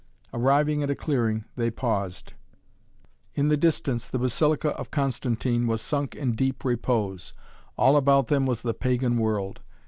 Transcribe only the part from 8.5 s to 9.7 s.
the pagan world.